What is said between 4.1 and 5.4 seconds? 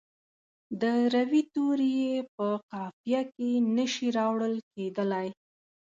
راوړل کیدلای.